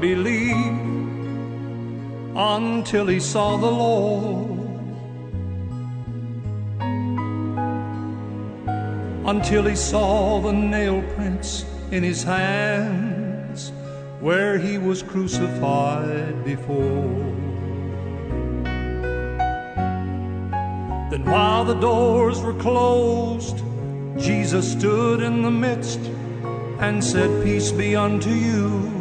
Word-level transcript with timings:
Believe 0.00 0.96
until 2.36 3.06
he 3.06 3.18
saw 3.18 3.56
the 3.56 3.70
Lord. 3.70 4.60
Until 9.26 9.64
he 9.64 9.74
saw 9.74 10.40
the 10.40 10.52
nail 10.52 11.02
prints 11.14 11.64
in 11.90 12.02
his 12.02 12.22
hands 12.22 13.72
where 14.20 14.58
he 14.58 14.78
was 14.78 15.02
crucified 15.02 16.44
before. 16.44 17.24
Then, 21.10 21.24
while 21.24 21.64
the 21.64 21.74
doors 21.74 22.40
were 22.40 22.54
closed, 22.54 23.62
Jesus 24.18 24.72
stood 24.72 25.22
in 25.22 25.42
the 25.42 25.50
midst 25.50 26.00
and 26.80 27.02
said, 27.02 27.44
Peace 27.44 27.72
be 27.72 27.96
unto 27.96 28.30
you. 28.30 28.95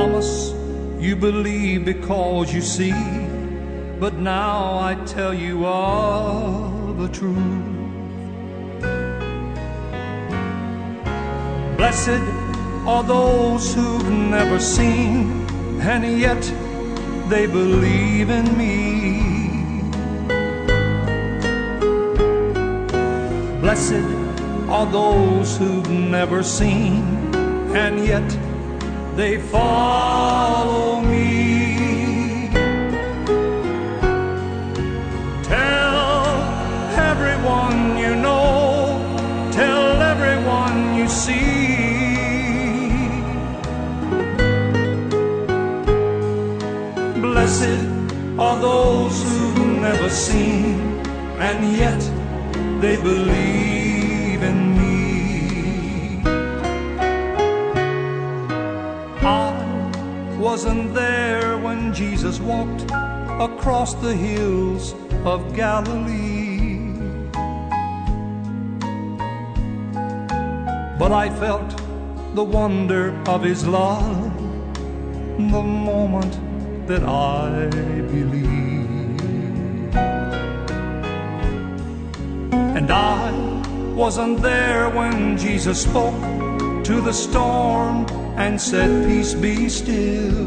Thomas, 0.00 0.54
you 0.98 1.14
believe 1.14 1.84
because 1.84 2.54
you 2.54 2.62
see, 2.62 2.94
but 4.00 4.14
now 4.14 4.78
I 4.78 4.94
tell 5.04 5.34
you 5.34 5.66
of 5.66 6.96
the 6.96 7.08
truth. 7.08 7.36
Blessed 11.76 12.24
are 12.88 13.02
those 13.02 13.74
who've 13.74 14.08
never 14.08 14.58
seen, 14.58 15.46
and 15.82 16.18
yet 16.18 16.42
they 17.28 17.46
believe 17.46 18.30
in 18.30 18.46
me. 18.56 18.72
Blessed 23.60 24.06
are 24.70 24.86
those 24.90 25.58
who've 25.58 25.90
never 25.90 26.42
seen, 26.42 27.02
and 27.76 28.06
yet 28.06 28.49
they 29.16 29.38
follow 29.38 31.00
me. 31.00 32.48
Tell 35.42 36.26
everyone 37.10 37.98
you 37.98 38.14
know, 38.16 39.50
tell 39.52 40.00
everyone 40.12 40.96
you 40.96 41.08
see. 41.08 41.50
Blessed 47.20 47.80
are 48.38 48.58
those 48.60 49.22
who've 49.22 49.66
never 49.80 50.08
seen, 50.08 50.80
and 51.38 51.76
yet 51.76 52.00
they 52.80 52.96
believe 52.96 53.69
wasn't 60.62 60.92
there 60.92 61.56
when 61.56 61.94
Jesus 61.94 62.38
walked 62.38 62.82
across 63.40 63.94
the 63.94 64.14
hills 64.14 64.94
of 65.24 65.56
Galilee. 65.56 66.92
But 70.98 71.12
I 71.12 71.30
felt 71.30 71.70
the 72.34 72.44
wonder 72.44 73.18
of 73.26 73.42
his 73.42 73.66
love 73.66 74.36
the 75.38 75.62
moment 75.62 76.34
that 76.86 77.04
I 77.04 77.70
believed. 78.12 79.24
And 82.76 82.90
I 82.90 83.32
wasn't 83.94 84.42
there 84.42 84.90
when 84.90 85.38
Jesus 85.38 85.80
spoke 85.80 86.20
to 86.84 87.00
the 87.00 87.14
storm 87.14 88.04
and 88.40 88.58
said, 88.58 88.90
Peace 89.06 89.34
be 89.34 89.68
still. 89.68 90.46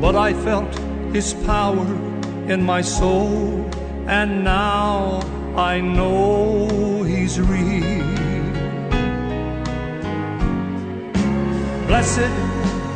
But 0.00 0.14
I 0.16 0.32
felt 0.32 0.72
his 1.12 1.34
power 1.44 1.88
in 2.48 2.62
my 2.62 2.80
soul, 2.80 3.68
and 4.06 4.42
now 4.42 5.20
I 5.54 5.80
know 5.80 7.02
he's 7.02 7.38
real. 7.38 8.08
Blessed 11.88 12.32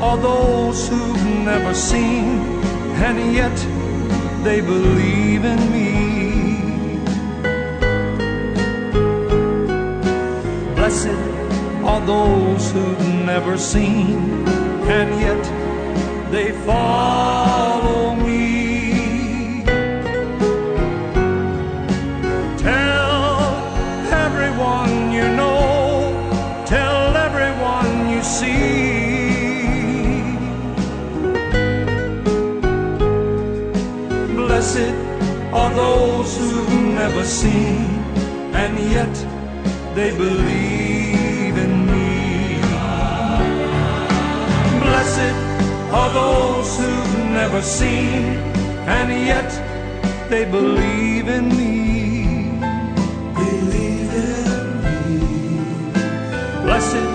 are 0.06 0.16
those 0.16 0.88
who've 0.88 1.26
never 1.50 1.74
seen, 1.74 2.40
and 3.06 3.34
yet 3.40 3.58
they 4.42 4.60
believe 4.62 5.44
in 5.44 5.60
me. 5.72 6.01
Blessed 10.82 11.14
are 11.84 12.05
those 12.05 12.73
who've 12.73 13.06
never 13.25 13.56
seen, 13.56 14.19
and 14.99 15.08
yet 15.20 15.44
they 16.32 16.50
follow 16.67 18.17
me. 18.17 19.62
Tell 22.58 23.55
everyone 24.25 25.12
you 25.12 25.29
know, 25.40 26.11
tell 26.67 27.17
everyone 27.17 28.11
you 28.11 28.20
see. 28.25 29.23
Blessed 34.34 34.94
are 35.52 35.73
those 35.75 36.37
who've 36.38 36.75
never 37.02 37.25
seen, 37.25 37.87
and 38.52 38.76
yet 38.90 39.14
they 39.94 40.11
believe 40.17 40.71
those 46.12 46.78
who've 46.78 47.18
never 47.30 47.62
seen, 47.62 48.36
and 48.86 49.08
yet 49.26 49.50
they 50.28 50.44
believe 50.44 51.28
in 51.28 51.48
me. 51.48 52.50
Believe 53.34 54.12
in 54.28 54.60
me. 54.84 55.18
Blessed 56.62 57.08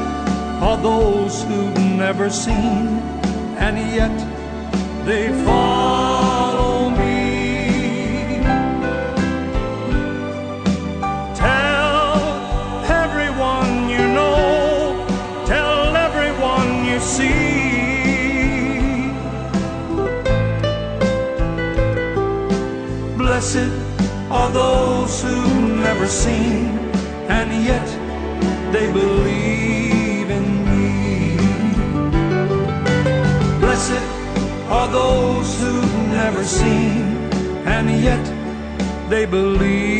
are 0.65 0.77
those 0.77 1.43
who've 1.43 1.77
never 1.77 2.29
seen, 2.29 2.99
and 3.65 3.77
yet 3.93 4.17
they 5.05 5.31
follow 5.45 6.06
seen, 26.07 26.77
and 27.29 27.51
yet 27.65 27.87
they 28.71 28.91
believe 28.91 30.29
in 30.29 30.45
me. 30.69 31.37
Blessed 33.59 34.05
are 34.69 34.87
those 34.87 35.59
who've 35.59 36.07
never 36.09 36.43
seen, 36.43 37.01
and 37.65 37.89
yet 38.01 38.25
they 39.09 39.25
believe 39.25 39.96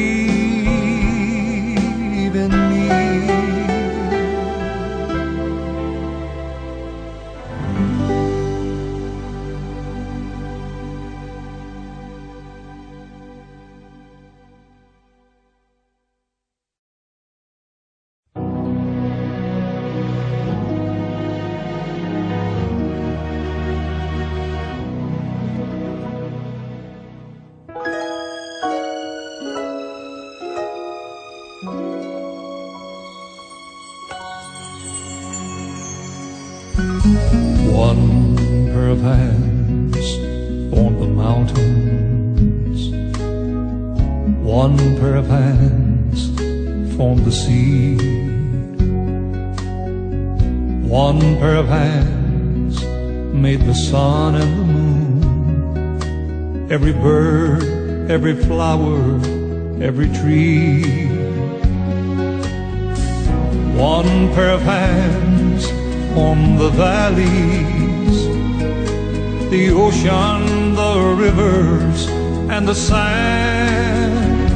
the 72.68 72.76
sand. 72.76 74.52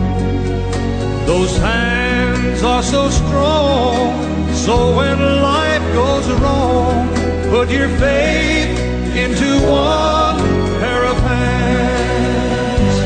Those 1.26 1.56
hands 1.60 2.62
are 2.62 2.84
so 2.84 3.10
strong, 3.10 4.54
so 4.54 4.98
when 4.98 5.18
life 5.42 5.82
goes 5.94 6.30
wrong, 6.42 7.08
put 7.52 7.70
your 7.70 7.88
faith 8.04 8.78
into 9.16 9.50
one 9.66 10.40
pair 10.82 11.06
of 11.06 11.18
hands. 11.32 12.98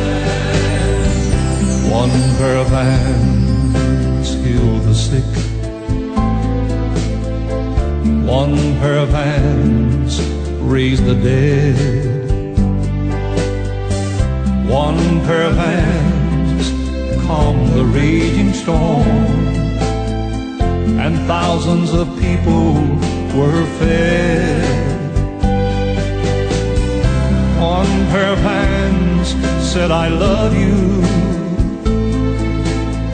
One 1.92 2.10
pair 2.40 2.58
of 2.58 2.70
hands 2.70 4.34
heal 4.44 4.80
the 4.90 4.96
sick. 4.96 5.32
One 8.26 8.56
pair 8.80 8.98
of 8.98 9.10
hands 9.10 10.20
raise 10.62 11.00
the 11.00 11.14
dead. 11.14 12.05
One 14.76 15.22
pair 15.26 15.44
of 15.44 15.56
hands 15.56 16.66
calm 17.26 17.58
the 17.78 17.86
raging 17.86 18.52
storm. 18.52 19.08
And 21.04 21.16
thousands 21.28 21.94
of 21.94 22.08
people 22.20 22.74
were 23.38 23.66
fed. 23.80 25.02
One 27.58 27.94
pair 28.12 28.34
of 28.34 28.40
hands 28.40 29.30
said, 29.72 29.92
I 29.92 30.10
love 30.10 30.54
you. 30.54 30.78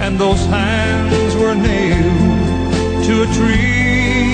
And 0.04 0.18
those 0.18 0.44
hands 0.48 1.36
were 1.36 1.54
nailed 1.54 3.04
to 3.06 3.14
a 3.26 3.28
tree. 3.38 4.34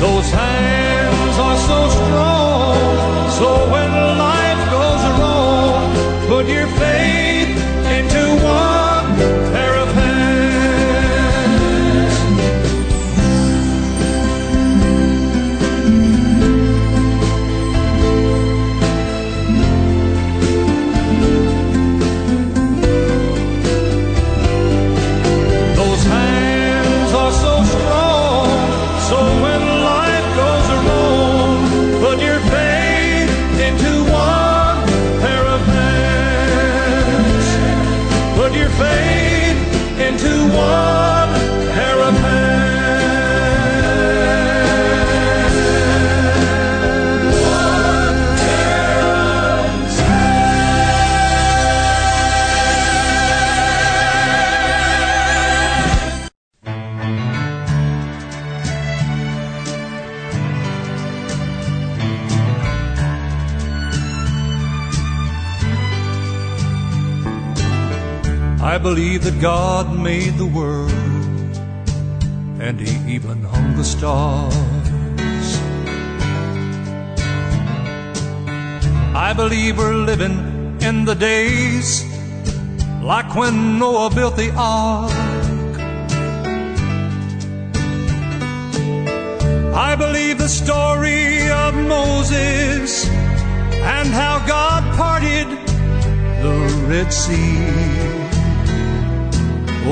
Those 0.00 0.28
hands 0.30 1.36
are 1.46 1.58
so 1.70 1.80
strong, 1.98 3.30
so 3.38 3.48
when 3.70 3.99
your 6.48 6.66
faith 6.66 7.29
I 68.70 68.78
believe 68.78 69.24
that 69.24 69.40
God 69.40 69.98
made 69.98 70.34
the 70.38 70.46
world 70.46 70.92
and 72.64 72.78
He 72.78 73.16
even 73.16 73.42
hung 73.42 73.74
the 73.76 73.82
stars. 73.82 74.54
I 79.28 79.32
believe 79.32 79.76
we're 79.76 79.96
living 80.10 80.36
in 80.80 81.04
the 81.04 81.16
days 81.16 82.04
like 83.02 83.34
when 83.34 83.80
Noah 83.80 84.14
built 84.14 84.36
the 84.36 84.52
ark. 84.56 85.10
I 89.88 89.96
believe 89.96 90.38
the 90.38 90.52
story 90.62 91.50
of 91.50 91.74
Moses 91.74 93.08
and 93.94 94.08
how 94.10 94.38
God 94.46 94.82
parted 94.96 95.48
the 96.44 96.86
Red 96.88 97.12
Sea. 97.12 97.99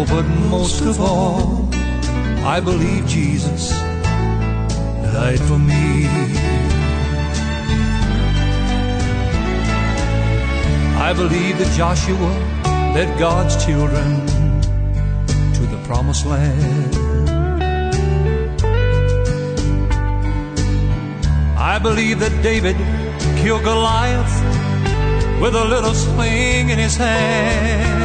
Oh, 0.00 0.04
but 0.04 0.22
most 0.48 0.82
of 0.82 1.00
all, 1.00 1.68
I 2.46 2.60
believe 2.60 3.04
Jesus 3.08 3.70
died 5.12 5.40
for 5.40 5.58
me. 5.58 6.06
I 11.08 11.12
believe 11.12 11.58
that 11.58 11.76
Joshua 11.76 12.32
led 12.94 13.18
God's 13.18 13.56
children 13.66 14.24
to 15.54 15.62
the 15.66 15.82
promised 15.84 16.26
land. 16.26 16.94
I 21.58 21.80
believe 21.82 22.20
that 22.20 22.40
David 22.40 22.76
killed 23.42 23.64
Goliath 23.64 24.36
with 25.42 25.56
a 25.56 25.64
little 25.64 25.94
sling 25.94 26.70
in 26.70 26.78
his 26.78 26.96
hand. 26.96 27.97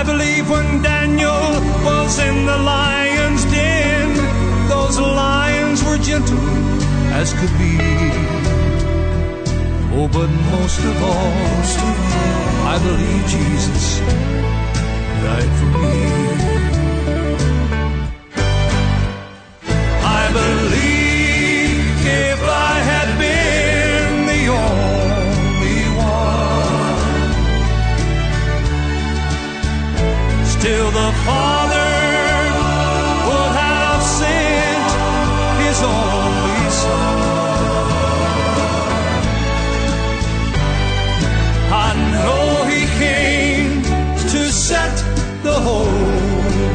I 0.00 0.02
believe 0.02 0.48
when 0.48 0.80
Daniel 0.80 1.42
was 1.84 2.18
in 2.20 2.46
the 2.46 2.56
lion's 2.56 3.44
den, 3.52 4.16
those 4.66 4.98
lions 4.98 5.84
were 5.84 5.98
gentle 5.98 6.38
as 7.12 7.34
could 7.34 7.52
be. 7.58 7.76
Oh, 9.92 10.08
but 10.10 10.30
most 10.56 10.80
of 10.90 11.02
all, 11.02 11.34
I 12.72 12.78
believe 12.82 13.26
Jesus 13.28 13.98
died 15.20 15.52
for 15.58 15.68
me. 15.78 16.19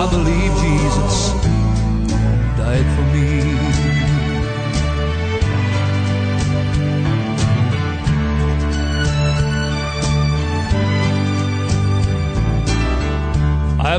I 0.00 0.08
believe 0.10 0.52
Jesus 0.64 1.32
died 2.56 2.88
for 2.94 3.04
me. 3.14 3.41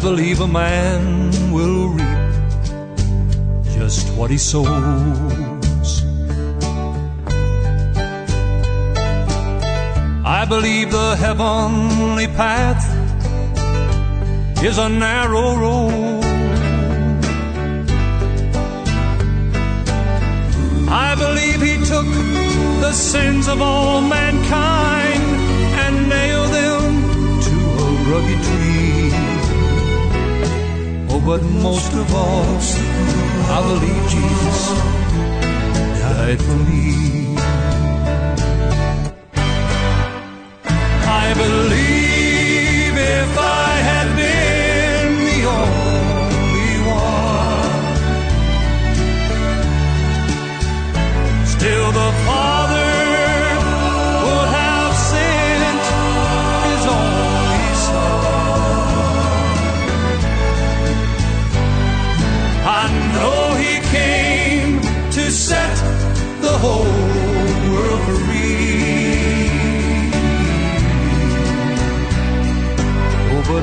Believe 0.03 0.41
a 0.41 0.48
man 0.48 1.31
will 1.50 1.88
reap 1.88 2.33
just 3.74 4.13
what 4.17 4.29
he 4.29 4.38
sows. 4.38 5.91
I 10.25 10.45
believe 10.45 10.91
the 10.91 11.15
heavenly 11.15 12.27
path 12.27 12.83
is 14.62 14.77
a 14.77 14.89
narrow 14.89 15.55
road. 15.55 16.24
I 21.07 21.15
believe 21.15 21.62
he 21.62 21.77
took 21.91 22.10
the 22.86 22.91
sins 22.91 23.48
of 23.48 23.62
all 23.62 24.01
mankind 24.01 25.24
and 25.83 26.10
nailed 26.10 26.51
them 26.60 26.83
to 27.48 27.55
a 27.86 27.89
rugged 28.12 28.43
tree. 28.43 28.73
But 31.25 31.42
most 31.42 31.94
of 31.94 32.13
all, 32.13 32.58
I 33.56 33.62
believe 33.68 34.10
Jesus 34.10 34.68
died 36.01 36.42
for 36.42 36.58
me. 36.70 37.23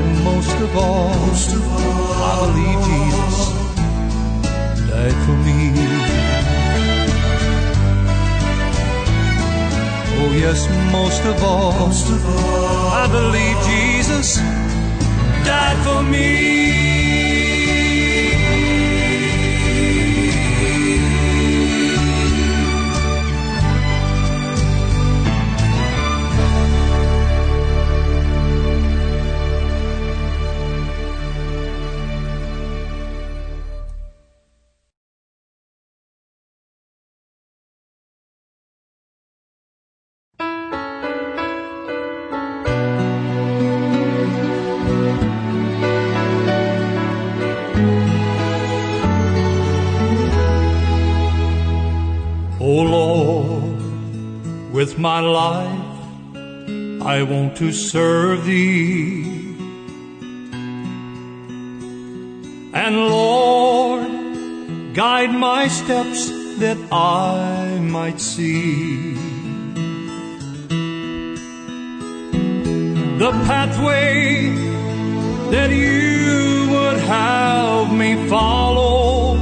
But 0.01 0.25
most 0.25 0.57
of 0.61 0.77
all, 0.77 1.09
most 1.27 1.51
of 1.53 1.63
all, 1.73 2.13
I 2.23 2.37
believe 2.45 2.79
Jesus 2.91 3.39
died 4.89 5.19
for 5.25 5.37
me. 5.47 5.59
Oh, 10.23 10.33
yes, 10.43 10.61
most 10.93 11.23
of 11.25 11.43
all, 11.43 11.73
most 11.87 12.09
of 12.09 12.21
all, 12.27 12.89
I 13.03 13.07
believe 13.11 13.57
Jesus 13.73 14.37
died 15.45 15.79
for 15.85 16.03
me. 16.03 17.10
My 55.01 55.21
life 55.21 55.91
I 57.03 57.23
want 57.23 57.57
to 57.57 57.73
serve 57.73 58.45
thee. 58.45 59.25
And 62.75 62.97
Lord, 63.09 64.95
guide 64.95 65.33
my 65.33 65.69
steps 65.69 66.29
that 66.59 66.77
I 66.93 67.79
might 67.81 68.21
see 68.21 69.15
the 73.19 73.31
pathway 73.49 74.51
that 75.51 75.71
you 75.71 76.69
would 76.71 76.99
have 76.99 77.93
me 77.93 78.29
follow 78.29 79.37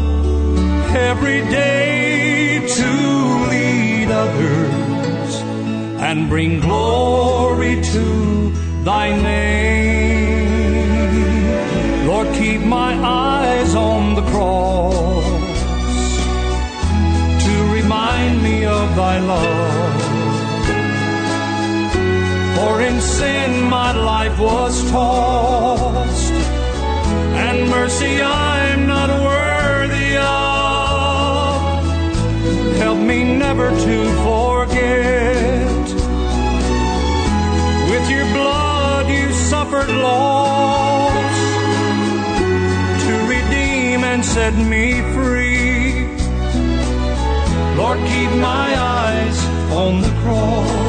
every 0.95 1.41
day 1.51 1.98
and 6.09 6.27
bring 6.27 6.59
glory 6.59 7.83
to 7.83 8.51
thy 8.83 9.15
name. 9.15 10.49
Lord, 12.07 12.29
keep 12.35 12.63
my 12.63 12.95
eyes 12.95 13.75
on 13.75 14.15
the 14.15 14.23
cross 14.33 15.23
to 17.45 17.55
remind 17.79 18.43
me 18.43 18.65
of 18.65 18.97
thy 18.97 19.19
love. 19.19 20.01
For 22.57 22.81
in 22.81 23.03
sin 23.03 23.69
my 23.69 23.93
life 23.93 24.39
was 24.39 24.91
tossed, 24.91 26.33
and 27.45 27.69
mercy 27.69 28.23
I'm 28.23 28.87
not 28.87 29.11
worthy 29.11 30.17
of. 30.17 31.59
Help 32.79 32.99
me 32.99 33.25
never 33.45 33.69
to 33.69 34.08
suffered 39.79 39.95
loss 39.95 41.39
to 43.05 43.13
redeem 43.29 44.05
and 44.05 44.25
set 44.25 44.55
me 44.55 45.01
free. 45.15 46.07
Lord, 47.77 47.99
keep 47.99 48.31
my 48.41 48.75
eyes 48.77 49.45
on 49.73 50.01
the 50.01 50.11
cross. 50.23 50.89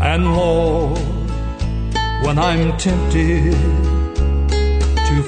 And 0.00 0.36
Lord, 0.36 0.98
when 2.24 2.38
I'm 2.38 2.76
tempted 2.76 3.87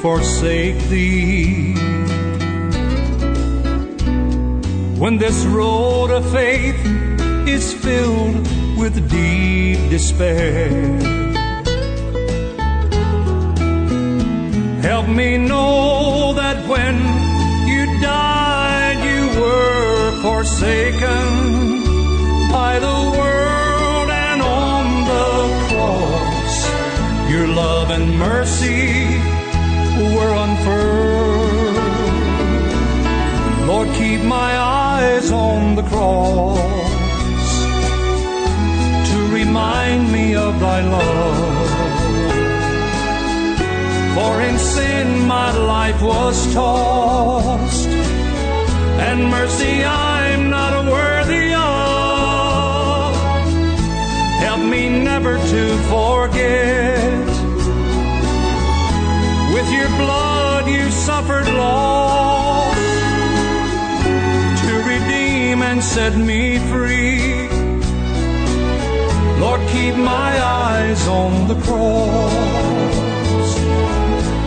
forsake 0.00 0.78
thee. 0.88 1.74
When 4.98 5.18
this 5.18 5.44
road 5.44 6.10
of 6.10 6.30
faith 6.32 6.80
is 7.46 7.74
filled 7.74 8.46
with 8.78 8.94
deep 9.10 9.90
despair, 9.90 10.70
help 14.80 15.06
me 15.08 15.36
know 15.36 16.32
that 16.34 16.66
when 16.66 16.96
you 17.68 18.00
died, 18.00 18.98
you 19.10 19.40
were 19.40 20.22
forsaken 20.22 21.26
by 22.50 22.78
the 22.78 22.98
world, 23.18 24.08
and 24.10 24.40
on 24.40 24.84
the 25.12 25.28
cross, 25.68 27.30
your 27.30 27.48
love 27.48 27.90
and 27.90 28.18
mercy 28.18 28.99
unfurled. 30.60 31.76
Lord, 33.66 33.88
keep 33.94 34.22
my 34.22 34.56
eyes 34.58 35.30
on 35.30 35.76
the 35.76 35.82
cross 35.82 36.58
to 39.10 39.28
remind 39.32 40.12
me 40.12 40.34
of 40.34 40.58
thy 40.60 40.80
love. 40.82 41.68
For 44.14 44.42
in 44.42 44.58
sin 44.58 45.26
my 45.26 45.56
life 45.56 46.02
was 46.02 46.52
tossed, 46.52 47.88
and 47.88 49.30
mercy 49.30 49.84
I'm 49.84 50.50
not 50.50 50.84
worthy 50.84 51.54
of. 51.54 53.14
Help 54.40 54.60
me 54.60 54.88
never 54.88 55.36
to 55.38 55.76
forget. 55.88 57.28
With 59.54 59.70
your 59.72 59.88
blood 59.88 60.19
suffered 61.30 61.52
loss 61.54 62.74
to 64.62 64.72
redeem 64.92 65.62
and 65.62 65.82
set 65.82 66.16
me 66.16 66.58
free. 66.70 67.48
Lord, 69.40 69.60
keep 69.68 69.94
my 69.96 70.32
eyes 70.42 71.06
on 71.08 71.48
the 71.48 71.58
cross. 71.66 72.34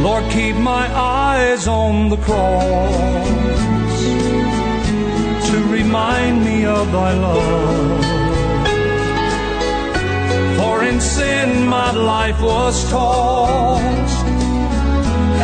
Lord, 0.02 0.26
keep 0.32 0.56
my 0.56 0.86
eyes 0.94 1.68
on 1.68 2.10
the 2.10 2.18
cross 2.18 3.26
to 5.50 5.58
remind 5.78 6.44
me 6.44 6.66
of 6.66 6.92
thy 6.92 7.12
love. 7.28 8.06
For 10.58 10.84
in 10.84 11.00
sin 11.00 11.68
my 11.68 11.92
life 11.92 12.42
was 12.42 12.76
tossed, 12.92 14.26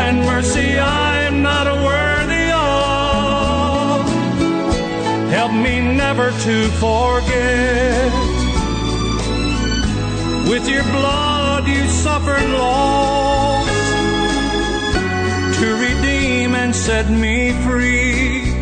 and 0.03 0.19
mercy 0.25 0.79
I'm 0.79 1.08
me 5.63 5.81
never 5.81 6.31
to 6.31 6.67
forget. 6.83 8.11
With 10.49 10.67
your 10.67 10.83
blood 10.83 11.67
you 11.67 11.87
suffered 11.87 12.49
loss 12.49 13.67
to 15.59 15.67
redeem 15.75 16.55
and 16.55 16.75
set 16.75 17.09
me 17.09 17.51
free. 17.63 18.53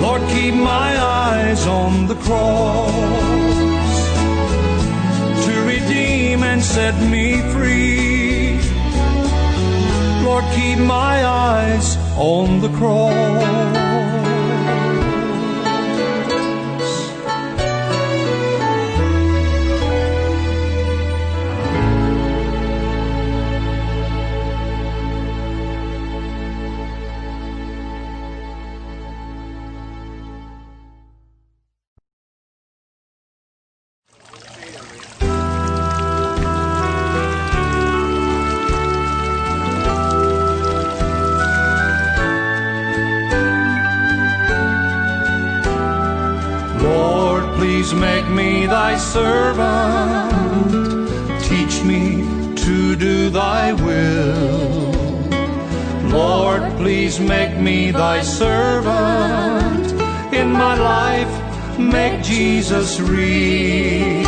Lord, 0.00 0.22
keep 0.28 0.54
my 0.54 0.90
eyes 1.00 1.66
on 1.66 2.06
the 2.06 2.16
cross 2.26 2.92
to 5.46 5.54
redeem 5.66 6.42
and 6.42 6.62
set 6.62 6.94
me 7.10 7.40
free. 7.54 8.58
Lord, 10.24 10.44
keep 10.54 10.78
my 10.78 11.24
eyes 11.24 11.96
on 12.16 12.60
the 12.60 12.68
cross. 12.78 13.93
Make 57.54 57.62
me 57.62 57.90
thy 57.90 58.20
servant. 58.22 59.92
In 60.32 60.50
my 60.52 60.76
life, 60.76 61.78
make 61.78 62.22
Jesus 62.22 63.00
real. 63.00 64.24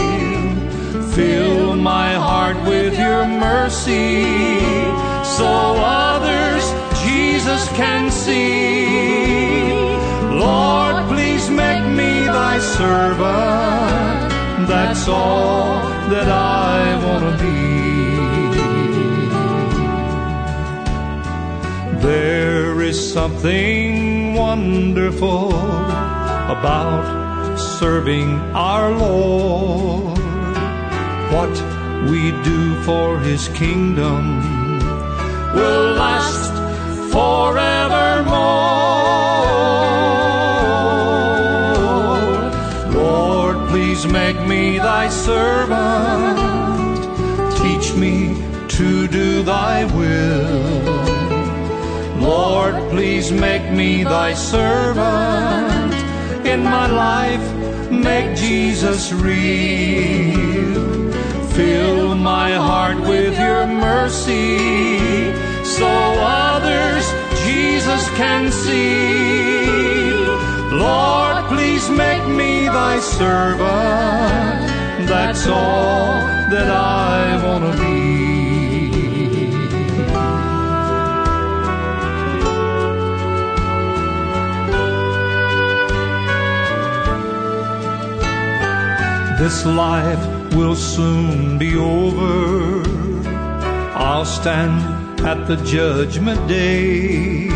Fill 1.13 1.77
my 1.77 2.13
heart 2.15 2.57
with 2.69 2.97
your 2.99 3.27
mercy 3.27 4.61
so 5.39 5.49
others 5.83 6.65
Jesus 7.03 7.69
can 7.71 8.11
see. 8.11 9.73
Lord, 10.39 10.97
please 11.09 11.51
make 11.51 11.85
me 12.01 12.27
thy 12.27 12.59
servant. 12.59 14.31
That's 14.69 15.09
all 15.09 15.81
that 16.11 16.29
I 16.29 16.97
want 17.05 17.25
to 17.25 17.33
be. 17.43 17.57
There 22.07 22.46
something 22.97 24.35
wonderful 24.35 25.51
about 26.57 27.57
serving 27.57 28.39
our 28.55 28.91
Lord. 28.91 30.19
What 31.33 31.55
we 32.11 32.31
do 32.43 32.75
for 32.83 33.19
his 33.19 33.49
kingdom 33.49 34.41
will 35.55 35.95
last 35.95 36.53
forevermore. 37.13 37.75
Lord, 42.93 43.69
please 43.69 44.07
make 44.07 44.41
me 44.47 44.79
thy 44.79 45.09
servant. 45.09 46.39
Teach 47.59 47.95
me 47.95 48.35
to 48.69 49.09
do 49.09 49.43
thy 49.43 49.85
will. 49.85 49.96
Please 52.97 53.31
make 53.31 53.71
me 53.71 54.05
thy 54.05 54.33
servant. 54.33 55.93
In 56.47 56.65
my 56.65 56.87
life, 56.87 57.47
make 57.91 58.35
Jesus 58.35 59.13
real. 59.13 60.81
Fill 61.51 62.15
my 62.15 62.53
heart 62.53 62.99
with 63.01 63.39
your 63.39 63.67
mercy 63.67 64.57
so 65.63 65.91
others 66.49 67.05
Jesus 67.45 68.03
can 68.21 68.51
see. 68.51 70.15
Lord, 70.85 71.45
please 71.53 71.91
make 71.91 72.27
me 72.41 72.65
thy 72.65 72.99
servant. 73.01 74.61
That's 75.07 75.47
all 75.47 76.15
that 76.55 76.69
I 76.71 77.45
want 77.45 77.63
to 77.71 77.73
be. 77.79 78.36
This 89.39 89.67
life 89.67 90.55
will 90.55 90.75
soon 90.75 91.59
be 91.59 91.77
over. 91.77 92.83
I'll 93.95 94.25
stand 94.25 95.21
at 95.21 95.47
the 95.47 95.57
judgment 95.57 96.49
day. 96.49 97.49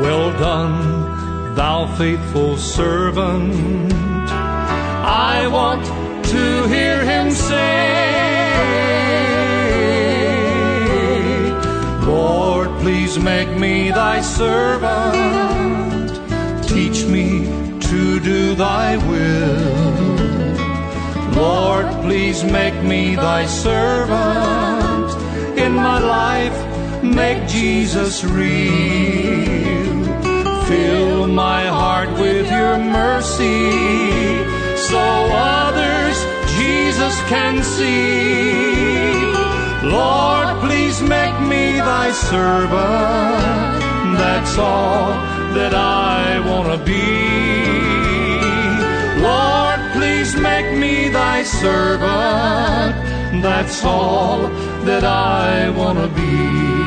Well 0.00 0.30
done, 0.38 1.54
thou 1.54 1.86
faithful 1.98 2.56
servant. 2.56 3.92
I 3.92 5.46
want 5.48 5.84
to 6.32 6.66
hear 6.68 7.04
him 7.04 7.30
say, 7.30 7.90
Lord, 12.06 12.70
please 12.80 13.18
make 13.18 13.50
me 13.58 13.90
thy 13.90 14.22
servant. 14.22 16.10
Teach 16.66 17.04
me 17.04 17.44
to 17.80 18.18
do 18.18 18.54
thy 18.54 18.96
will. 18.96 19.21
Lord, 21.36 21.86
please 22.02 22.44
make 22.44 22.82
me 22.82 23.16
thy 23.16 23.46
servant. 23.46 25.10
In 25.58 25.74
my 25.74 25.98
life, 25.98 27.02
make 27.02 27.48
Jesus 27.48 28.24
real. 28.24 29.92
Fill 30.66 31.26
my 31.26 31.66
heart 31.66 32.10
with 32.12 32.50
your 32.50 32.78
mercy 32.78 33.70
so 34.88 35.02
others 35.32 36.16
Jesus 36.58 37.14
can 37.28 37.62
see. 37.62 39.12
Lord, 39.88 40.48
please 40.60 41.02
make 41.02 41.38
me 41.40 41.78
thy 41.78 42.10
servant. 42.12 43.82
That's 44.18 44.56
all 44.58 45.10
that 45.54 45.74
I 45.74 46.40
want 46.48 46.68
to 46.72 46.84
be. 46.84 47.91
Please 50.32 50.40
make 50.40 50.78
me 50.78 51.08
thy 51.08 51.42
servant. 51.42 52.02
That's 53.42 53.84
all 53.84 54.48
that 54.86 55.04
I 55.04 55.68
want 55.68 55.98
to 55.98 56.08
be. 56.08 56.81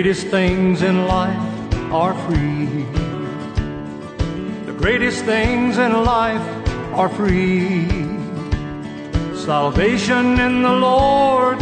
Greatest 0.00 0.28
things 0.28 0.82
in 0.82 1.08
life 1.08 1.72
are 1.92 2.14
free. 2.26 2.84
The 4.64 4.72
greatest 4.78 5.24
things 5.24 5.76
in 5.76 6.04
life 6.04 6.46
are 6.94 7.08
free. 7.08 7.88
Salvation 9.34 10.38
in 10.38 10.62
the 10.62 10.72
Lord, 10.72 11.60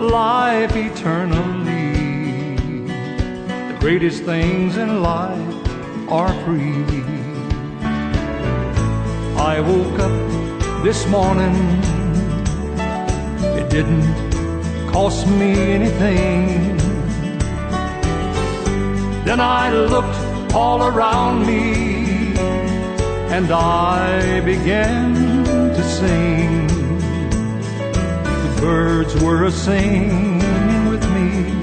life 0.00 0.74
eternally. 0.74 2.56
The 3.68 3.76
greatest 3.80 4.22
things 4.22 4.78
in 4.78 5.02
life 5.02 6.08
are 6.08 6.32
free. 6.46 7.02
I 9.36 9.60
woke 9.60 9.98
up 9.98 10.82
this 10.82 11.06
morning, 11.08 11.54
it 13.60 13.68
didn't 13.68 14.08
cost 14.90 15.26
me 15.26 15.52
anything. 15.78 16.83
Then 19.24 19.40
I 19.40 19.72
looked 19.72 20.54
all 20.54 20.82
around 20.82 21.46
me 21.46 21.94
and 23.34 23.50
I 23.50 24.40
began 24.40 25.14
to 25.44 25.82
sing. 25.82 26.66
The 28.44 28.60
birds 28.60 29.14
were 29.22 29.44
a 29.44 29.50
singing 29.50 30.90
with 30.90 31.02
me. 31.14 31.58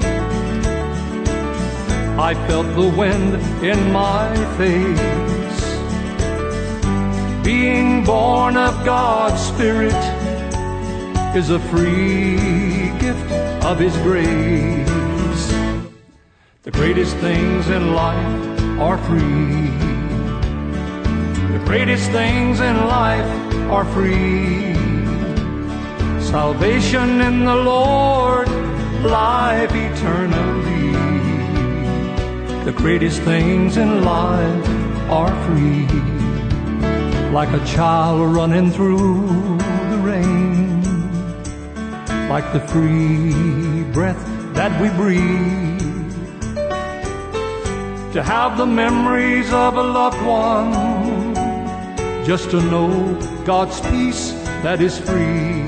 I 2.18 2.34
felt 2.48 2.66
the 2.74 2.92
wind 2.98 3.34
in 3.64 3.92
my 3.92 4.34
face. 4.58 5.62
Being 7.44 8.04
born 8.04 8.56
of 8.56 8.84
God's 8.84 9.40
Spirit 9.40 10.02
is 11.36 11.50
a 11.50 11.60
free 11.60 12.90
gift 12.98 13.32
of 13.64 13.78
His 13.78 13.96
grace. 13.98 14.91
The 16.64 16.70
greatest 16.70 17.16
things 17.16 17.68
in 17.70 17.92
life 17.92 18.78
are 18.78 18.96
free. 18.96 19.66
The 21.58 21.60
greatest 21.64 22.08
things 22.12 22.60
in 22.60 22.76
life 22.86 23.26
are 23.68 23.84
free. 23.86 24.72
Salvation 26.22 27.20
in 27.20 27.44
the 27.46 27.56
Lord, 27.56 28.48
life 29.02 29.72
eternally. 29.74 30.92
The 32.64 32.72
greatest 32.76 33.22
things 33.22 33.76
in 33.76 34.04
life 34.04 34.68
are 35.10 35.34
free. 35.46 35.88
Like 37.32 37.52
a 37.60 37.64
child 37.66 38.36
running 38.36 38.70
through 38.70 39.58
the 39.90 39.98
rain. 40.00 40.80
Like 42.28 42.52
the 42.52 42.60
free 42.68 43.82
breath 43.92 44.24
that 44.54 44.80
we 44.80 44.90
breathe 44.90 45.81
to 48.12 48.22
have 48.22 48.58
the 48.58 48.66
memories 48.66 49.50
of 49.54 49.74
a 49.78 49.82
loved 49.82 50.20
one, 50.26 51.34
just 52.26 52.50
to 52.50 52.60
know 52.60 53.18
God's 53.46 53.80
peace 53.80 54.32
that 54.62 54.82
is 54.82 54.98
free, 54.98 55.66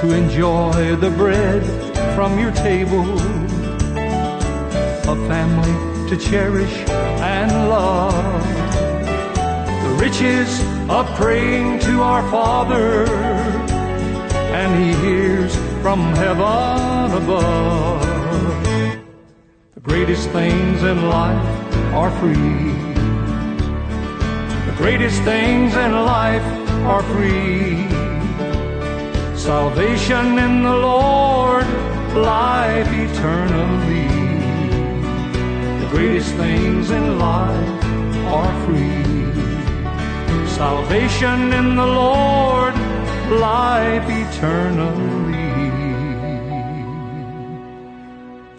to 0.00 0.12
enjoy 0.12 0.96
the 0.96 1.10
bread 1.10 1.62
from 2.16 2.40
your 2.40 2.50
table, 2.50 3.08
a 5.08 5.16
family 5.28 6.08
to 6.10 6.16
cherish 6.16 6.74
and 7.20 7.52
love, 7.68 8.42
the 9.84 10.04
riches 10.04 10.60
of 10.90 11.06
praying 11.14 11.78
to 11.78 12.02
our 12.02 12.28
Father, 12.28 13.06
and 14.52 14.82
He 14.82 15.00
hears 15.06 15.54
from 15.80 16.00
heaven 16.16 17.22
above 17.22 18.05
greatest 19.86 20.28
things 20.30 20.82
in 20.82 21.08
life 21.08 21.46
are 21.94 22.10
free. 22.18 22.72
The 24.66 24.74
greatest 24.76 25.22
things 25.22 25.76
in 25.76 25.92
life 25.92 26.42
are 26.92 27.04
free. 27.14 27.86
Salvation 29.36 30.38
in 30.38 30.64
the 30.64 30.76
Lord, 30.76 31.66
life 32.16 32.88
eternally. 32.88 34.08
The 35.82 35.88
greatest 35.92 36.34
things 36.34 36.90
in 36.90 37.20
life 37.20 37.84
are 38.40 38.54
free. 38.66 39.04
Salvation 40.48 41.52
in 41.52 41.76
the 41.76 41.86
Lord, 41.86 42.74
life 43.30 44.08
eternally. 44.08 45.25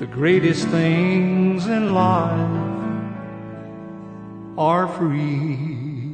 The 0.07 0.13
greatest 0.13 0.67
things 0.69 1.67
in 1.67 1.93
life 1.93 3.11
are 4.57 4.87
free. 4.87 6.06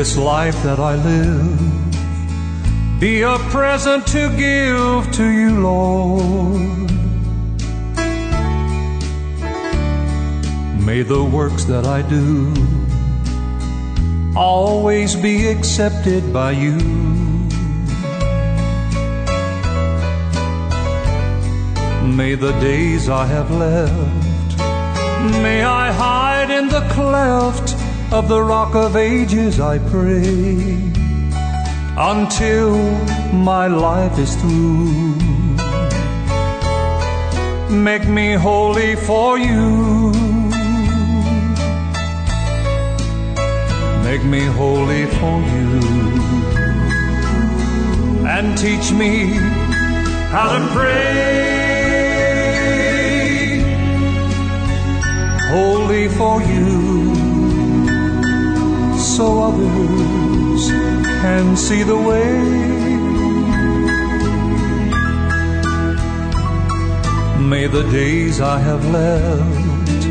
This 0.00 0.16
life 0.16 0.62
that 0.62 0.78
I 0.78 0.94
live 0.94 1.60
be 2.98 3.20
a 3.20 3.36
present 3.50 4.06
to 4.06 4.34
give 4.34 5.12
to 5.12 5.26
you, 5.28 5.60
Lord. 5.60 6.90
May 10.86 11.02
the 11.02 11.22
works 11.22 11.64
that 11.64 11.84
I 11.84 12.00
do 12.00 12.54
always 14.34 15.14
be 15.14 15.48
accepted 15.48 16.32
by 16.32 16.52
you. 16.52 16.78
May 22.20 22.36
the 22.36 22.52
days 22.52 23.10
I 23.10 23.26
have 23.26 23.50
left, 23.50 24.58
may 25.42 25.62
I 25.62 25.92
hide 25.92 26.50
in 26.50 26.68
the 26.68 26.88
cleft 26.88 27.79
of 28.12 28.28
the 28.28 28.42
rock 28.42 28.74
of 28.74 28.96
ages, 28.96 29.60
I 29.60 29.78
pray, 29.78 30.76
until 31.96 32.76
my 33.32 33.68
life 33.68 34.18
is 34.18 34.34
through. 34.36 35.14
Make 37.70 38.08
me 38.08 38.34
holy 38.34 38.96
for 38.96 39.38
you. 39.38 40.12
Make 44.02 44.24
me 44.24 44.44
holy 44.60 45.06
for 45.18 45.36
you. 45.54 45.80
And 48.26 48.58
teach 48.58 48.90
me 48.92 49.26
how 50.34 50.58
to 50.58 50.66
pray 50.74 51.50
holy 55.52 56.06
for 56.08 56.40
you 56.42 56.79
so 59.20 59.28
others 59.50 60.62
can 61.22 61.54
see 61.54 61.82
the 61.82 62.00
way. 62.08 62.32
May 67.52 67.66
the 67.66 67.84
days 68.00 68.40
I 68.40 68.58
have 68.68 68.82
left, 68.98 70.06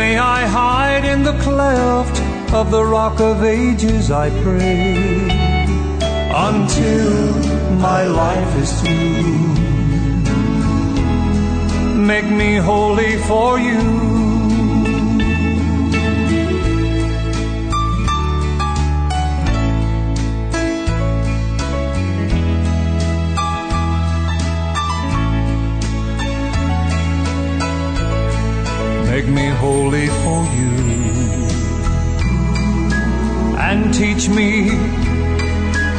may 0.00 0.18
I 0.18 0.40
hide 0.58 1.04
in 1.04 1.22
the 1.22 1.36
cleft 1.46 2.16
of 2.52 2.72
the 2.72 2.84
rock 2.84 3.20
of 3.20 3.44
ages, 3.44 4.10
I 4.10 4.28
pray, 4.42 4.96
until 6.50 7.12
my 7.88 8.02
life 8.24 8.52
is 8.64 8.70
through. 8.80 9.46
Make 12.12 12.28
me 12.42 12.56
holy 12.56 13.12
for 13.28 13.60
you. 13.60 14.25
Holy 29.58 30.06
for 30.22 30.42
you. 30.58 30.74
And 33.68 33.92
teach 33.92 34.28
me 34.28 34.68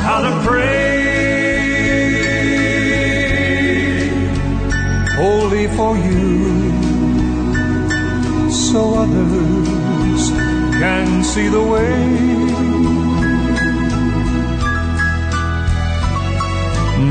how 0.05 0.19
to 0.27 0.31
pray 0.47 0.87
holy 5.21 5.67
for 5.77 5.97
you 5.97 6.27
so 8.51 8.79
others 9.03 10.23
can 10.81 11.23
see 11.23 11.47
the 11.47 11.63
way. 11.73 11.97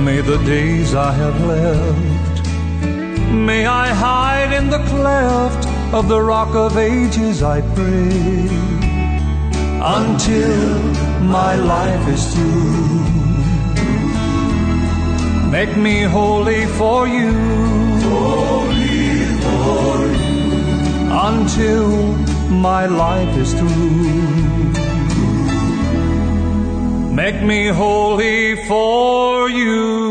May 0.05 0.21
the 0.21 0.39
days 0.45 0.95
I 0.95 1.13
have 1.13 1.39
left 1.45 2.17
may 3.47 3.67
I 3.67 3.89
hide 3.89 4.53
in 4.53 4.71
the 4.71 4.79
cleft 4.91 5.66
of 5.93 6.09
the 6.09 6.21
rock 6.21 6.55
of 6.55 6.77
ages, 6.77 7.43
I 7.43 7.61
pray, 7.61 8.49
until 9.81 10.79
my 11.23 11.55
life 11.57 12.09
is 12.09 12.35
through. 12.35 12.87
Make 15.51 15.77
me 15.77 16.03
holy 16.03 16.67
for 16.67 17.07
you, 17.07 17.33
holy 18.03 19.25
for 19.45 19.97
you, 20.23 20.47
until 21.29 21.89
my 22.51 22.87
life 22.87 23.37
is 23.39 23.55
through. 23.55 24.47
Make 27.15 27.43
me 27.43 27.69
holy 27.69 28.57
for 28.67 29.49
you. 29.49 30.06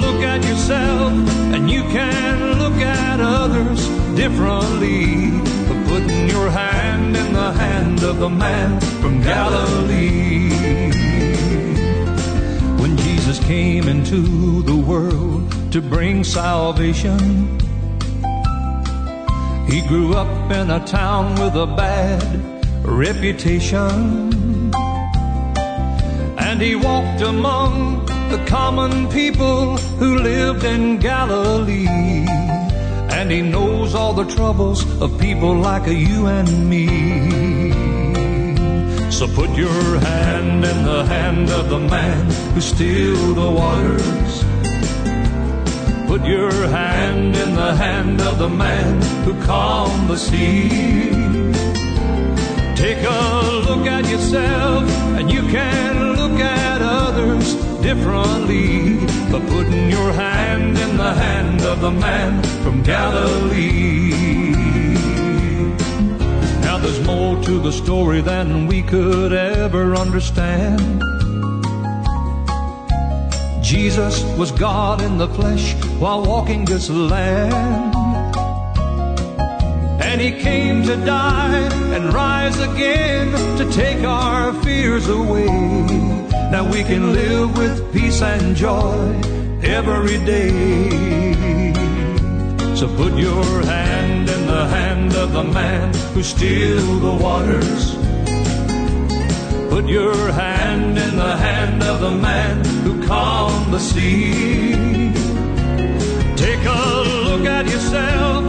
Look 0.00 0.22
at 0.22 0.44
yourself 0.44 1.12
and 1.54 1.70
you 1.70 1.82
can 1.82 2.58
look 2.58 2.80
at 2.80 3.20
others 3.20 3.86
differently. 4.16 5.30
But 5.68 5.86
putting 5.88 6.28
your 6.28 6.50
hand 6.50 7.16
in 7.16 7.32
the 7.32 7.52
hand 7.52 8.02
of 8.02 8.18
the 8.18 8.28
man 8.28 8.80
from 9.00 9.22
Galilee. 9.22 10.50
When 12.80 12.96
Jesus 12.96 13.38
came 13.40 13.88
into 13.88 14.62
the 14.62 14.76
world 14.76 15.72
to 15.72 15.80
bring 15.80 16.24
salvation, 16.24 17.58
he 19.68 19.80
grew 19.86 20.14
up 20.14 20.50
in 20.50 20.70
a 20.70 20.84
town 20.84 21.34
with 21.40 21.54
a 21.54 21.66
bad 21.66 22.50
reputation. 22.84 24.74
And 26.38 26.60
he 26.60 26.74
walked 26.74 27.20
among 27.20 28.09
the 28.30 28.44
common 28.46 29.08
people 29.08 29.76
who 29.98 30.18
lived 30.18 30.64
in 30.64 30.98
Galilee. 30.98 32.26
And 33.18 33.30
he 33.30 33.42
knows 33.42 33.94
all 33.94 34.12
the 34.12 34.24
troubles 34.24 34.80
of 35.02 35.18
people 35.18 35.54
like 35.54 35.86
you 35.86 36.26
and 36.26 36.70
me. 36.70 36.86
So 39.10 39.26
put 39.26 39.50
your 39.50 39.98
hand 39.98 40.64
in 40.64 40.84
the 40.84 41.04
hand 41.04 41.50
of 41.50 41.68
the 41.68 41.80
man 41.80 42.30
who 42.54 42.60
still 42.60 43.34
the 43.34 43.50
waters 43.50 44.44
Put 46.10 46.24
your 46.24 46.50
hand 46.66 47.36
in 47.36 47.54
the 47.54 47.72
hand 47.76 48.20
of 48.20 48.40
the 48.40 48.48
man 48.48 49.00
who 49.22 49.32
calmed 49.44 50.10
the 50.10 50.16
sea. 50.16 50.68
Take 52.74 53.04
a 53.04 53.62
look 53.68 53.86
at 53.86 54.10
yourself 54.10 54.90
and 55.16 55.30
you 55.30 55.42
can 55.42 56.16
look 56.16 56.40
at 56.40 56.82
others 56.82 57.69
differently. 57.82 58.98
But 59.30 59.42
putting 59.48 59.90
your 59.90 60.12
hand 60.12 60.78
in 60.78 60.96
the 60.96 61.12
hand 61.12 61.60
of 61.62 61.80
the 61.80 61.90
man 61.90 62.42
from 62.62 62.82
Galilee. 62.82 64.10
Now 66.60 66.78
there's 66.78 67.04
more 67.06 67.42
to 67.42 67.60
the 67.60 67.72
story 67.72 68.20
than 68.20 68.66
we 68.66 68.82
could 68.82 69.32
ever 69.32 69.94
understand. 69.94 71.02
Jesus 73.62 74.24
was 74.36 74.50
God 74.50 75.00
in 75.00 75.16
the 75.16 75.28
flesh 75.28 75.74
while 76.00 76.24
walking 76.24 76.64
this 76.64 76.90
land. 76.90 77.94
And 80.02 80.20
he 80.20 80.32
came 80.32 80.82
to 80.82 80.96
die 80.96 81.68
and 81.94 82.12
rise 82.12 82.58
again 82.58 83.30
to 83.58 83.70
take 83.72 84.02
our 84.04 84.52
fears 84.64 85.08
away. 85.08 86.19
Now 86.50 86.64
we 86.70 86.82
can 86.84 87.12
live 87.12 87.56
with 87.56 87.92
peace 87.92 88.22
and 88.22 88.56
joy 88.56 89.20
every 89.62 90.18
day. 90.24 91.72
So 92.74 92.86
put 92.96 93.12
your 93.18 93.44
hand 93.64 94.28
in 94.28 94.46
the 94.46 94.66
hand 94.66 95.14
of 95.14 95.32
the 95.32 95.44
man 95.44 95.94
who 96.14 96.22
still 96.22 96.98
the 96.98 97.14
waters 97.22 98.00
Put 99.70 99.88
your 99.88 100.32
hand 100.32 100.98
in 100.98 101.16
the 101.16 101.36
hand 101.36 101.82
of 101.84 102.00
the 102.00 102.10
man 102.10 102.64
who 102.82 103.06
calmed 103.06 103.72
the 103.72 103.78
sea. 103.78 104.72
Take 106.36 106.64
a 106.66 107.02
look 107.24 107.46
at 107.46 107.66
yourself 107.66 108.39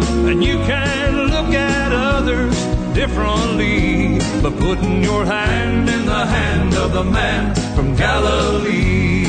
differently. 3.01 4.19
But 4.43 4.53
putting 4.59 5.03
your 5.03 5.25
hand 5.25 5.89
in 5.89 6.03
the 6.05 6.23
hand 6.37 6.73
of 6.83 6.89
the 6.97 7.03
man 7.03 7.43
from 7.75 7.95
Galilee. 7.95 9.25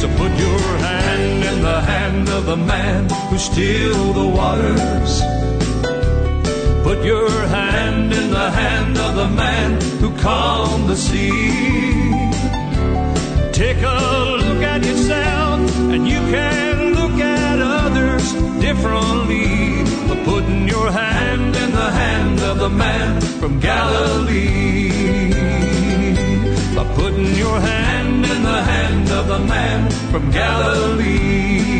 So 0.00 0.06
put 0.20 0.32
your 0.46 0.64
hand 0.88 1.44
in 1.50 1.58
the 1.70 1.80
hand 1.92 2.28
of 2.28 2.42
the 2.52 2.56
man 2.56 3.08
who 3.28 3.38
still 3.38 4.04
the 4.20 4.28
waters. 4.38 5.12
Put 6.88 6.98
your 7.12 7.30
hand 7.58 8.12
in 8.20 8.26
the 8.38 8.48
hand 8.60 8.94
of 9.06 9.12
the 9.22 9.30
man 9.42 9.70
who 10.00 10.10
calmed 10.26 10.88
the 10.92 10.98
sea. 11.08 11.38
Take 13.62 13.80
a 13.96 14.00
look 14.42 14.62
at 14.74 14.80
yourself 14.84 15.60
and 15.92 16.02
you 16.12 16.20
can 16.34 16.94
look 16.98 17.16
at 17.20 17.58
others 17.60 18.26
differently. 18.66 19.65
Putting 20.24 20.68
your 20.68 20.90
hand 20.90 21.56
in 21.56 21.70
the 21.72 21.90
hand 22.00 22.40
of 22.40 22.58
the 22.58 22.68
man 22.68 23.20
from 23.40 23.60
Galilee. 23.60 25.32
By 26.74 26.84
putting 26.94 27.34
your 27.34 27.60
hand 27.60 28.24
in 28.24 28.42
the 28.42 28.62
hand 28.62 29.10
of 29.10 29.28
the 29.28 29.38
man 29.38 29.90
from 30.10 30.30
Galilee 30.30 31.76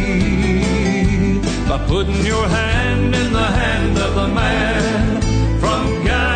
by 1.69 1.79
putting 1.87 2.25
your 2.25 2.47
hand 2.49 3.15
in 3.15 3.33
the 3.33 3.49
hand 3.61 3.99
of 3.99 4.15
the 4.15 4.29
man 4.29 5.21
from 5.61 6.05
Galilee. 6.05 6.36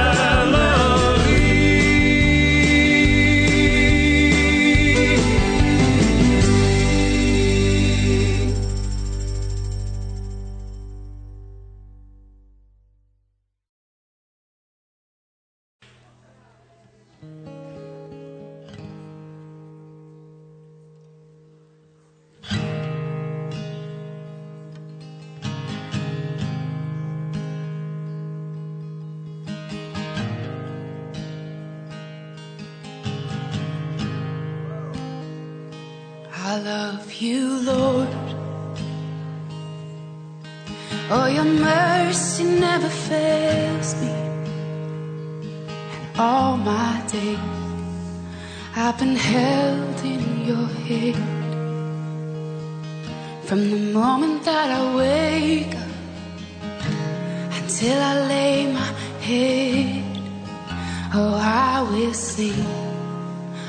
Will 61.91 62.15
sing 62.15 62.65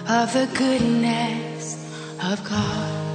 of 0.07 0.31
the 0.31 0.47
goodness 0.53 1.73
of 2.23 2.47
God. 2.47 3.10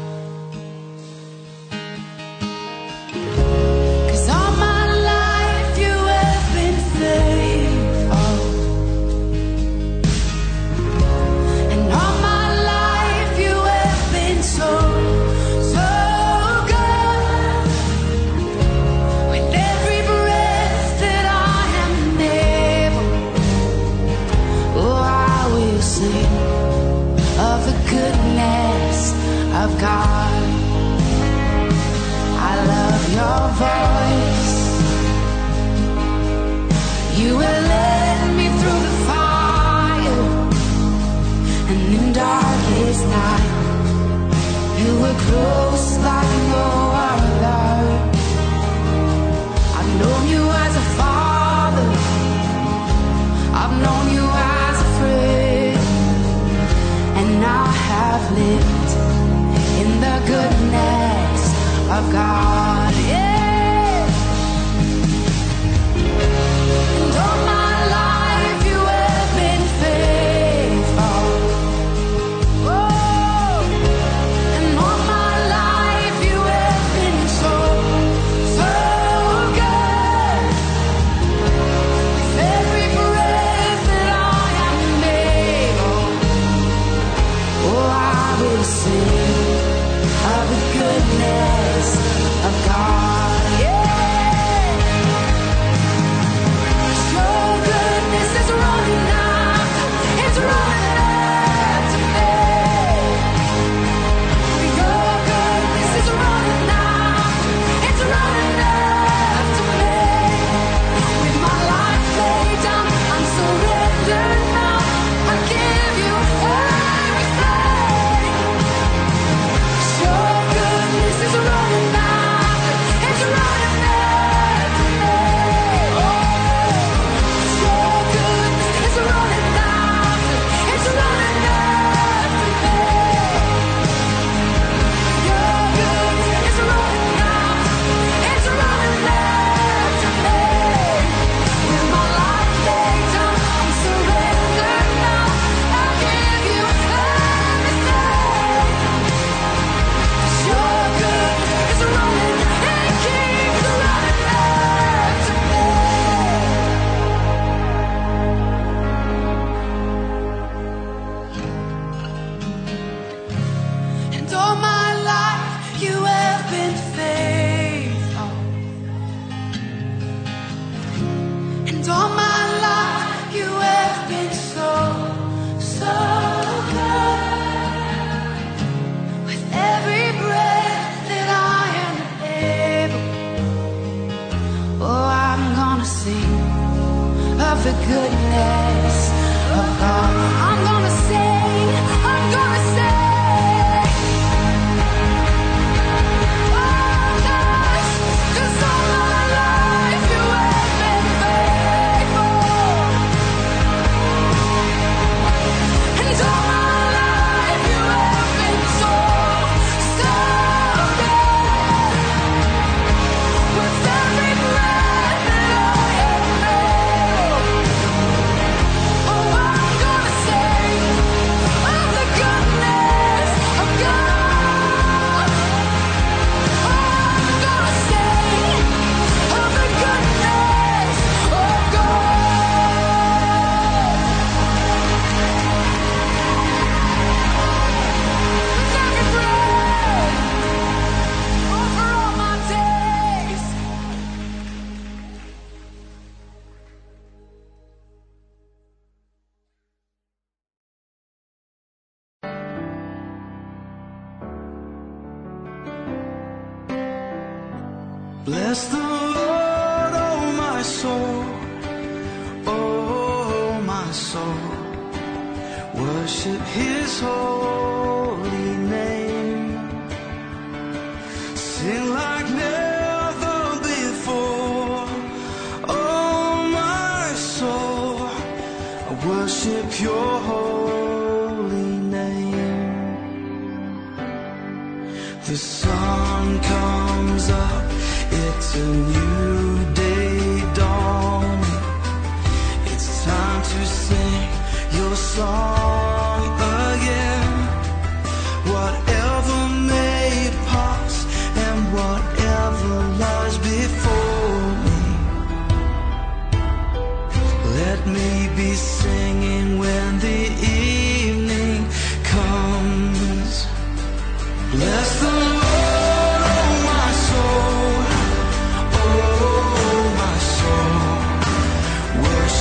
Worship 62.12 62.55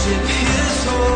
his 0.05 0.85
home. 0.85 1.14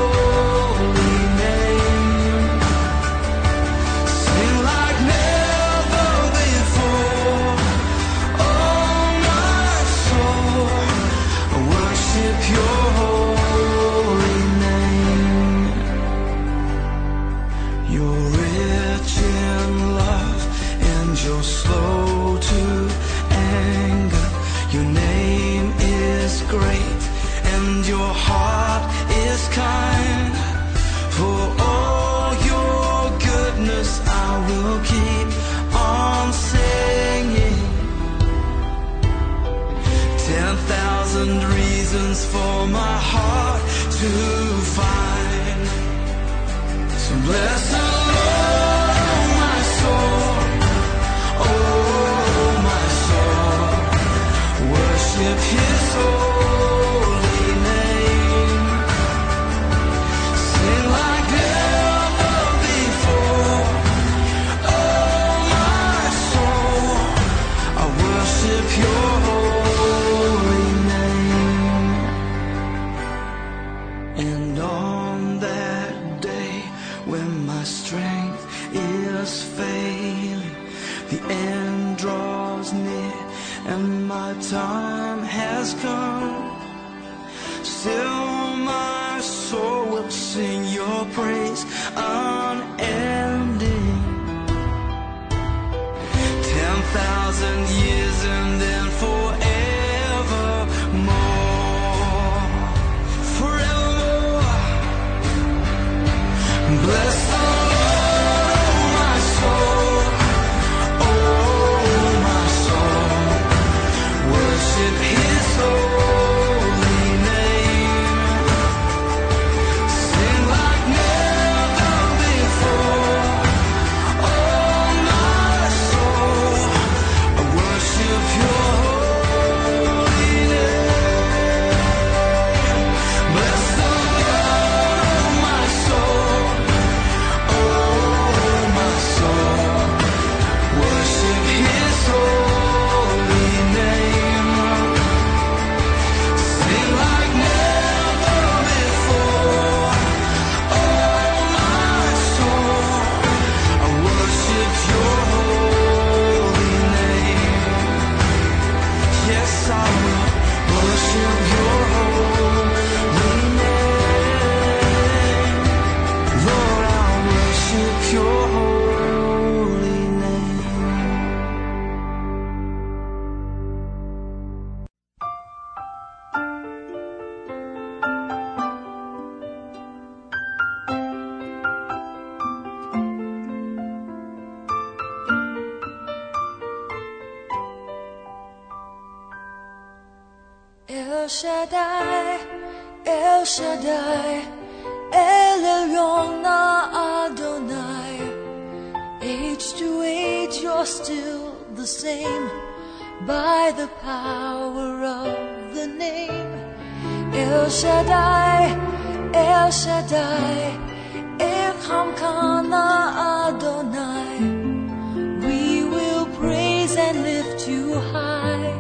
too 217.59 217.93
high, 218.13 218.73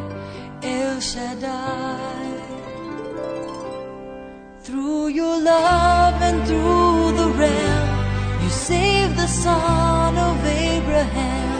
El 0.63 1.01
Shaddai. 1.01 2.31
Through 4.61 5.07
your 5.07 5.37
love 5.41 6.21
and 6.21 6.39
through 6.47 7.11
the 7.21 7.29
realm, 7.41 7.89
you 8.41 8.49
save 8.49 9.17
the 9.17 9.27
son 9.27 10.17
of 10.17 10.37
Abraham. 10.45 11.59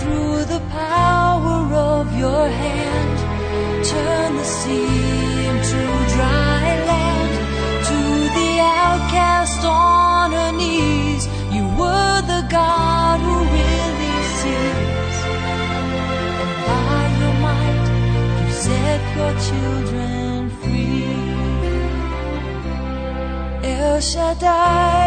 Through 0.00 0.44
the 0.54 0.62
power 0.70 1.60
of 1.74 2.18
your 2.18 2.48
hand, 2.48 3.16
turn 3.84 4.36
the 4.36 4.44
sea 4.44 5.46
into 5.50 5.80
dry 6.14 6.66
land. 6.90 7.34
To 7.90 8.00
the 8.38 8.52
outcast 8.82 9.62
on 9.64 10.32
her 10.32 10.52
knees, 10.52 11.26
you 11.52 11.64
were 11.78 12.22
the 12.32 12.46
God. 12.50 12.85
your 19.16 19.34
children 19.48 20.50
free. 20.60 21.04
El 23.62 24.00
Shaddai, 24.00 25.06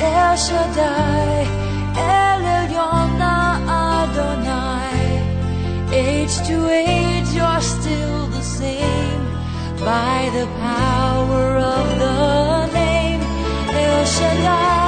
El 0.00 0.36
Shaddai, 0.46 1.46
El 1.96 2.42
Elyon 2.58 3.20
Adonai. 3.82 4.96
Age 5.92 6.36
to 6.48 6.56
age, 6.68 7.30
you're 7.38 7.62
still 7.76 8.26
the 8.36 8.42
same 8.42 9.24
by 9.90 10.18
the 10.36 10.46
power 10.66 11.46
of 11.76 11.86
the 12.02 12.66
name 12.74 13.20
El 13.84 14.04
Shaddai. 14.04 14.87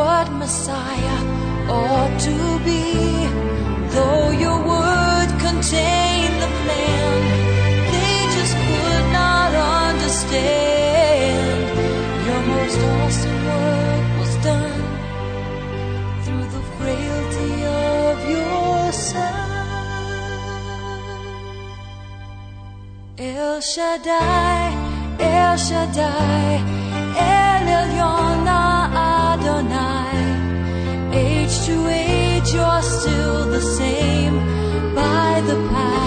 what 0.00 0.26
Messiah 0.42 1.20
ought 1.78 2.14
to 2.28 2.38
be, 2.68 2.84
though 3.94 4.26
your 4.44 4.58
word 4.72 5.30
contained 5.46 6.36
the 6.44 6.50
plan, 6.60 7.16
they 7.92 8.16
just 8.36 8.54
could 8.66 9.06
not 9.20 9.50
understand. 9.82 11.60
Your 12.26 12.42
most 12.54 12.78
awesome 12.94 13.40
work 13.50 14.08
was 14.20 14.34
done 14.50 14.84
through 16.24 16.46
the 16.56 16.64
frailty 16.76 17.54
of 18.00 18.16
your 18.34 18.82
son. 19.08 19.48
El 23.18 23.60
Shaddai, 23.72 24.62
El 25.36 25.56
Shaddai, 25.66 26.52
El 27.32 27.66
Elyon. 27.80 28.49
Adonai. 29.40 31.14
Age 31.14 31.66
to 31.66 31.88
age, 31.88 32.52
you're 32.52 32.82
still 32.82 33.46
the 33.50 33.60
same 33.60 34.36
by 34.94 35.42
the 35.46 35.56
power. 35.70 35.99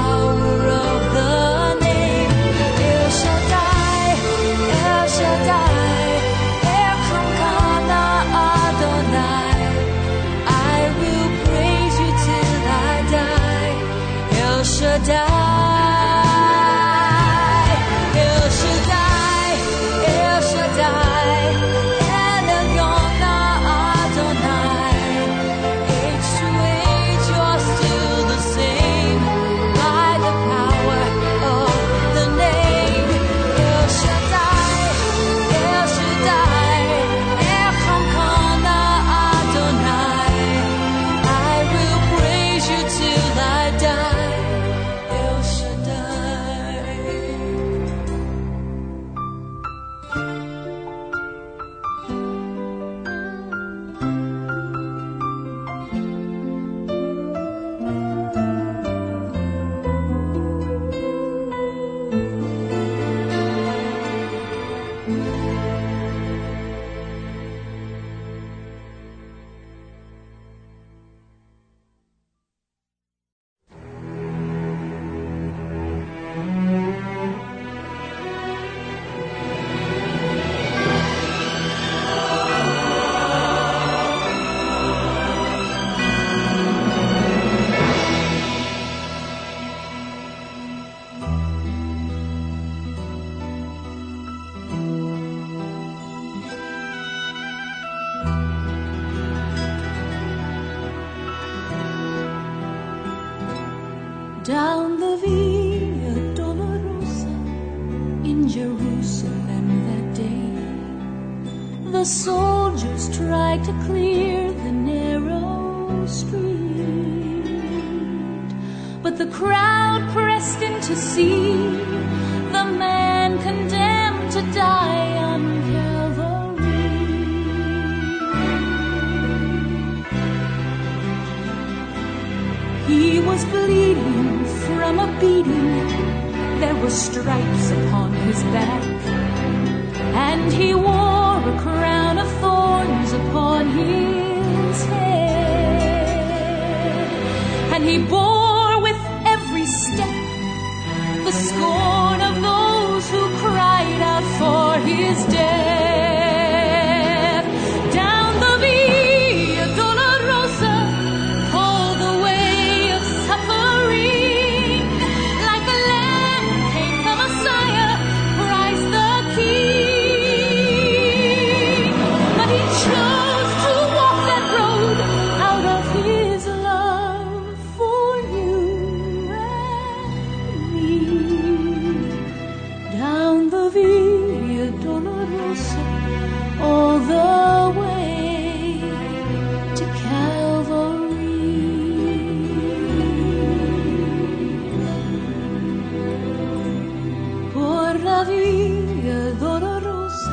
todavía 198.24 199.32
dolorosa, 199.40 200.32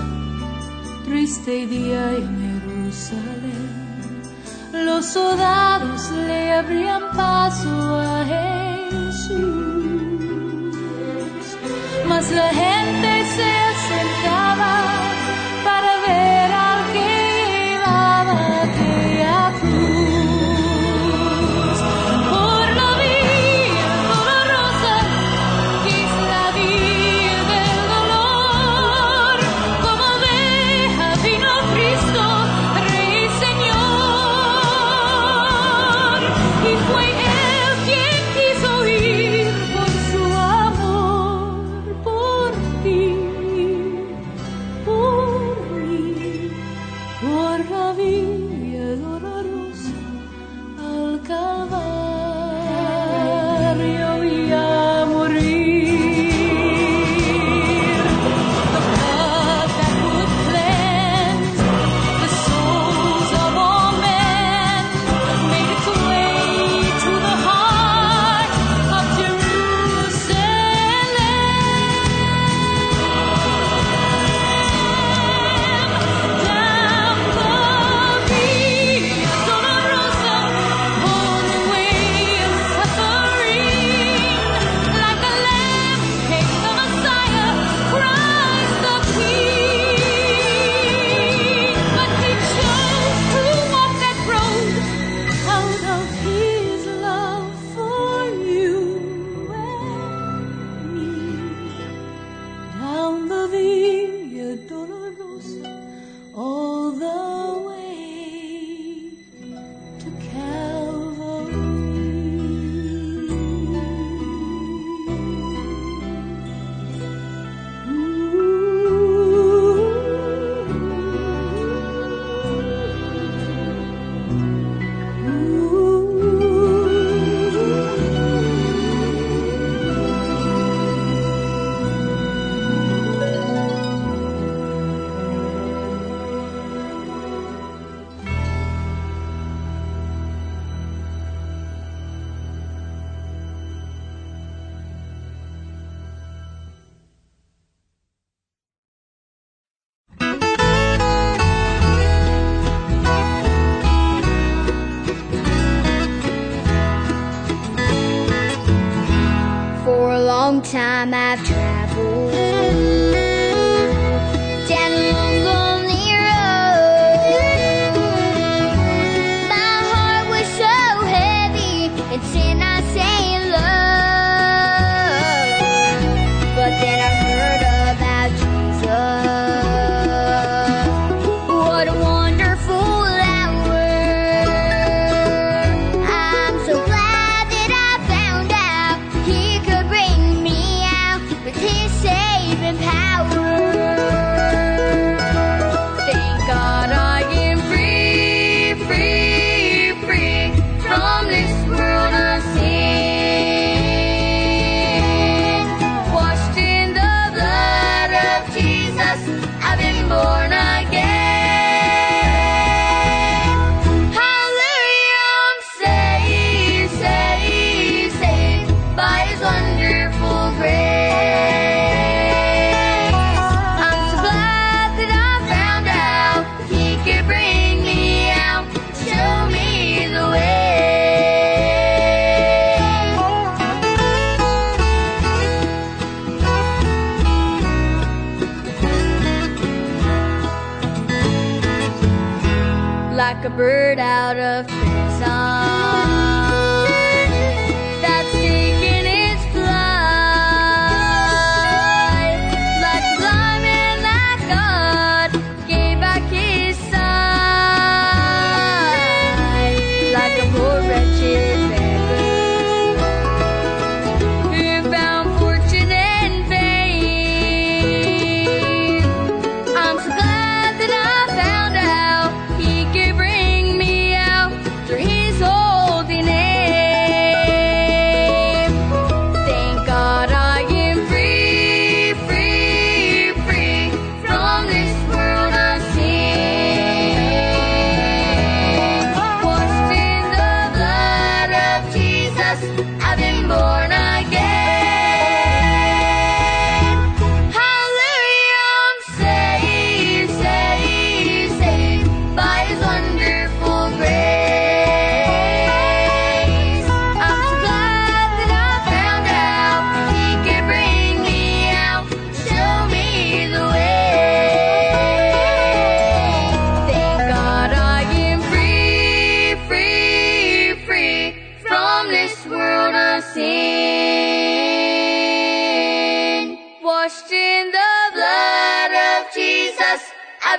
triste 1.05 1.66
día 1.66 2.12
en 2.16 2.62
Jerusalén. 2.62 4.22
Los 4.72 5.07
soldados 5.07 6.11
le 6.12 6.53
abrían 6.53 7.03
paso 7.16 8.01
a 8.01 8.24
Jesús, 8.24 9.41
mas 12.07 12.30
la 12.30 12.49
gente 12.51 13.09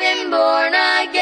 been 0.01 0.31
born 0.31 0.73
again. 0.73 1.20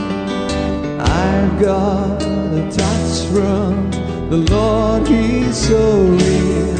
I've 1.01 1.55
got 1.61 2.21
a 2.23 2.69
touch 2.69 3.15
from 3.31 3.68
the 4.31 4.37
Lord, 4.37 5.09
He's 5.09 5.57
so 5.57 6.03
real. 6.03 6.77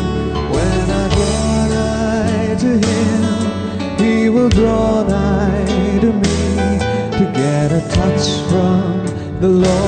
When 0.53 0.91
I 0.91 1.09
draw 1.15 1.69
nigh 1.77 2.55
to 2.61 2.71
Him, 2.87 3.97
He 3.99 4.29
will 4.29 4.51
draw 4.51 5.03
nigh 5.05 5.99
to 6.03 6.13
me 6.13 6.79
to 7.17 7.33
get 7.35 7.73
a 7.73 7.81
touch 7.89 8.29
from 8.51 9.41
the 9.41 9.49
Lord. 9.49 9.88